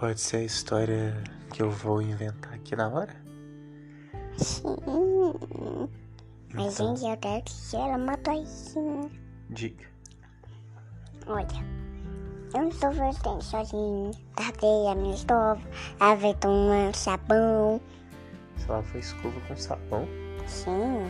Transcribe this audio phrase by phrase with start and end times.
[0.00, 3.14] Pode ser a história que eu vou inventar aqui na hora?
[4.38, 4.74] Sim.
[6.54, 6.96] Mas, Então.
[6.96, 9.10] gente, eu quero que seja uma coisinha.
[9.50, 9.84] Diga.
[11.26, 11.46] Olha,
[12.54, 14.10] eu estou fazendo sozinho.
[14.36, 15.60] Catei a minha escova,
[16.40, 17.78] tomando sabão.
[18.56, 20.08] Você lava a escova com sabão?
[20.46, 21.04] Sim.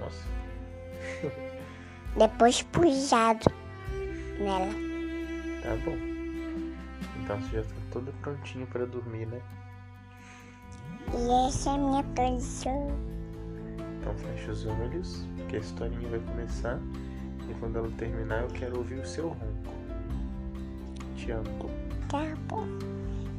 [0.00, 0.24] Nossa,
[2.16, 3.46] Depois pujado
[4.40, 4.72] nela.
[5.62, 6.07] tá bom.
[7.28, 9.42] Então você já tá toda prontinha pra dormir, né?
[11.12, 12.90] E essa é a minha canção.
[14.00, 16.80] Então fecha os olhos, que a historinha vai começar.
[17.46, 19.74] E quando ela terminar, eu quero ouvir o seu ronco.
[21.18, 21.44] Te amo.
[22.08, 22.66] Tá bom.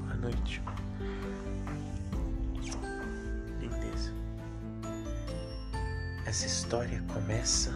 [0.03, 0.61] Boa noite.
[3.59, 4.13] Lindeza.
[6.27, 7.73] Essa história começa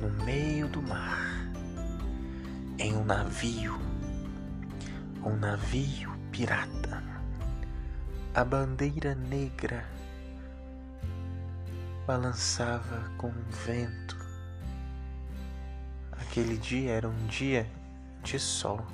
[0.00, 1.48] no meio do mar,
[2.76, 3.78] em um navio,
[5.24, 7.02] um navio pirata.
[8.34, 9.84] A bandeira negra
[12.06, 14.16] balançava com o vento.
[16.12, 17.66] Aquele dia era um dia
[18.22, 18.84] de sol.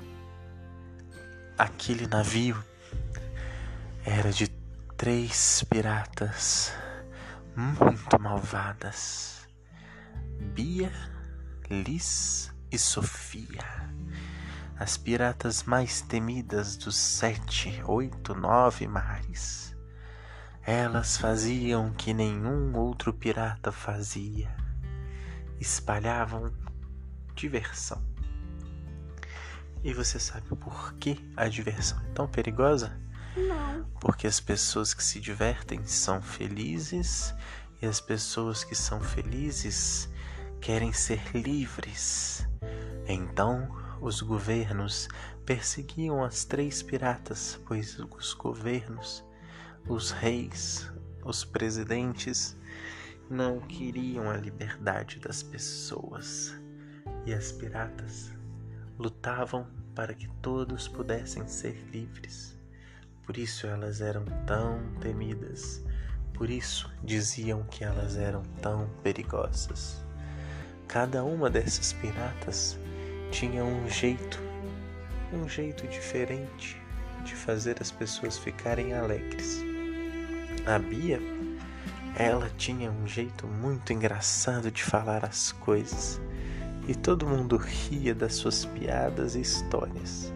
[1.57, 2.63] Aquele navio
[4.05, 4.47] era de
[4.95, 6.73] três piratas
[7.55, 9.47] muito malvadas:
[10.53, 10.91] Bia,
[11.69, 14.00] Liz e Sofia.
[14.81, 19.77] As piratas mais temidas dos sete, oito, nove mares.
[20.63, 24.49] Elas faziam o que nenhum outro pirata fazia:
[25.59, 26.51] espalhavam
[27.35, 28.03] diversão.
[29.83, 32.99] E você sabe por que a diversão é tão perigosa?
[33.37, 33.85] Não.
[33.99, 37.35] Porque as pessoas que se divertem são felizes
[37.83, 40.09] e as pessoas que são felizes
[40.59, 42.47] querem ser livres.
[43.07, 45.07] Então, os governos
[45.45, 49.23] perseguiam as três piratas, pois os governos,
[49.87, 50.91] os reis,
[51.23, 52.57] os presidentes
[53.29, 56.53] não queriam a liberdade das pessoas.
[57.27, 58.31] E as piratas
[58.97, 62.57] lutavam para que todos pudessem ser livres.
[63.23, 65.85] Por isso elas eram tão temidas,
[66.33, 70.03] por isso diziam que elas eram tão perigosas.
[70.87, 72.79] Cada uma dessas piratas
[73.31, 74.39] tinha um jeito,
[75.33, 76.79] um jeito diferente
[77.23, 79.63] de fazer as pessoas ficarem alegres.
[80.65, 81.19] A Bia,
[82.15, 86.19] ela tinha um jeito muito engraçado de falar as coisas
[86.87, 90.31] e todo mundo ria das suas piadas e histórias.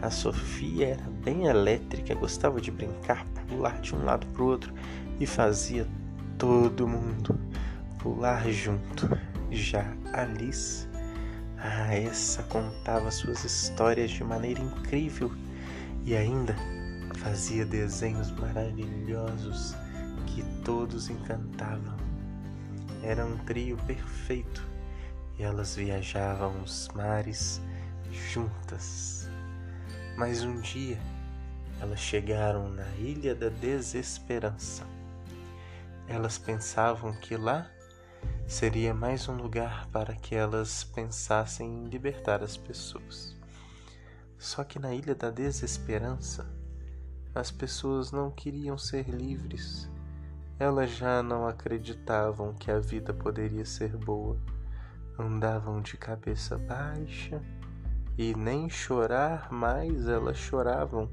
[0.00, 4.72] A Sofia era bem elétrica, gostava de brincar, pular de um lado para o outro
[5.18, 5.86] e fazia
[6.38, 7.38] todo mundo
[7.98, 9.10] pular junto.
[9.50, 10.88] Já a Liz,
[11.62, 15.30] ah, essa contava suas histórias de maneira incrível
[16.04, 16.56] e ainda
[17.18, 19.74] fazia desenhos maravilhosos
[20.26, 21.96] que todos encantavam.
[23.02, 24.66] Era um trio perfeito
[25.38, 27.60] e elas viajavam os mares
[28.10, 29.28] juntas.
[30.16, 30.98] Mas um dia
[31.80, 34.86] elas chegaram na Ilha da Desesperança.
[36.08, 37.66] Elas pensavam que lá
[38.50, 43.36] seria mais um lugar para que elas pensassem em libertar as pessoas.
[44.36, 46.52] Só que na Ilha da Desesperança,
[47.32, 49.88] as pessoas não queriam ser livres.
[50.58, 54.36] Elas já não acreditavam que a vida poderia ser boa.
[55.16, 57.40] Andavam de cabeça baixa
[58.18, 61.08] e nem chorar mais elas choravam.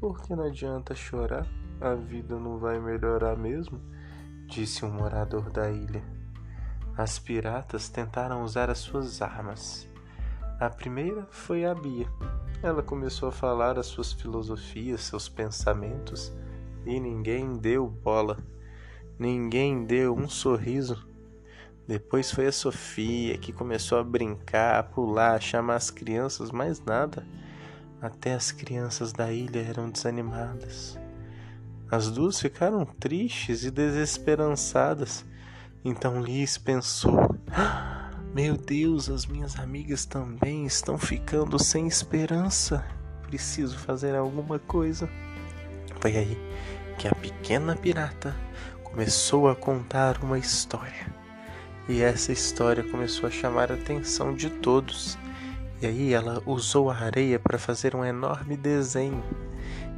[0.00, 1.46] Porque não adianta chorar,
[1.82, 3.78] a vida não vai melhorar mesmo,
[4.46, 6.19] disse um morador da ilha.
[6.96, 9.88] As piratas tentaram usar as suas armas.
[10.58, 12.06] A primeira foi a Bia.
[12.62, 16.32] Ela começou a falar as suas filosofias, seus pensamentos,
[16.84, 18.38] e ninguém deu bola.
[19.18, 21.08] Ninguém deu um sorriso.
[21.86, 26.80] Depois foi a Sofia que começou a brincar, a pular, a chamar as crianças, mas
[26.84, 27.26] nada.
[28.00, 30.98] Até as crianças da ilha eram desanimadas.
[31.90, 35.24] As duas ficaram tristes e desesperançadas.
[35.84, 42.84] Então Liz pensou: "Ah, Meu Deus, as minhas amigas também estão ficando sem esperança.
[43.22, 45.08] Preciso fazer alguma coisa.
[46.00, 46.38] Foi aí
[46.96, 48.36] que a pequena pirata
[48.84, 51.12] começou a contar uma história.
[51.88, 55.18] E essa história começou a chamar a atenção de todos.
[55.82, 59.24] E aí ela usou a areia para fazer um enorme desenho.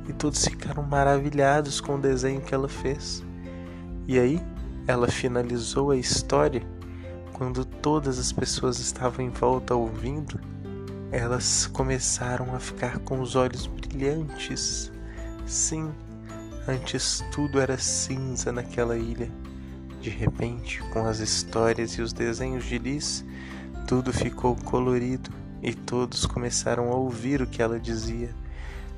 [0.08, 3.22] E todos ficaram maravilhados com o desenho que ela fez.
[4.06, 4.40] E aí
[4.86, 6.62] ela finalizou a história
[7.32, 10.40] quando todas as pessoas estavam em volta ouvindo.
[11.10, 14.90] elas começaram a ficar com os olhos brilhantes.
[15.44, 15.92] Sim,
[16.66, 19.30] antes tudo era cinza naquela ilha.
[20.00, 23.24] De repente, com as histórias e os desenhos de Liz,
[23.86, 25.30] tudo ficou colorido
[25.62, 28.34] e todos começaram a ouvir o que ela dizia.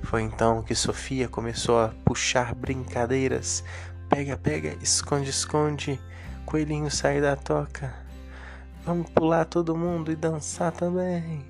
[0.02, 3.64] Foi então que Sofia começou a puxar brincadeiras.
[4.14, 6.00] Pega, pega, esconde, esconde.
[6.46, 7.92] Coelhinho sai da toca.
[8.86, 11.44] Vamos pular todo mundo e dançar também.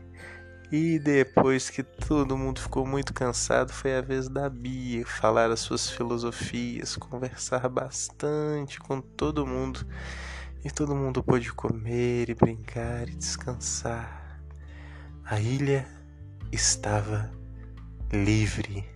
[0.72, 5.60] E depois que todo mundo ficou muito cansado, foi a vez da Bia falar as
[5.60, 9.86] suas filosofias, conversar bastante com todo mundo.
[10.64, 14.40] E todo mundo pôde comer e brincar e descansar.
[15.22, 15.86] A ilha
[16.50, 17.30] estava
[18.10, 18.93] livre.